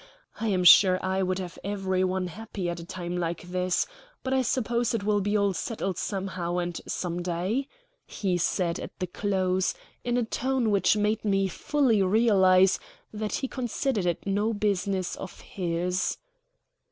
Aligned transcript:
I 0.39 0.47
am 0.47 0.63
sure 0.63 0.97
I 1.05 1.21
would 1.21 1.37
have 1.37 1.59
every 1.63 2.03
one 2.03 2.25
happy 2.25 2.67
at 2.71 2.79
a 2.79 2.83
time 2.83 3.15
like 3.17 3.43
this. 3.43 3.85
But 4.23 4.33
I 4.33 4.41
suppose 4.41 4.95
it 4.95 5.03
will 5.03 5.21
be 5.21 5.37
all 5.37 5.53
settled 5.53 5.99
somehow 5.99 6.57
and 6.57 6.81
some 6.87 7.21
day," 7.21 7.67
he 8.07 8.35
said 8.39 8.79
at 8.79 8.97
the 8.97 9.05
close, 9.05 9.75
in 10.03 10.17
a 10.17 10.23
tone 10.25 10.71
which 10.71 10.97
made 10.97 11.23
me 11.23 11.47
fully 11.47 12.01
realize 12.01 12.79
that 13.13 13.35
he 13.35 13.47
considered 13.47 14.07
it 14.07 14.25
no 14.25 14.55
business 14.55 15.15
of 15.17 15.39
his. 15.41 16.17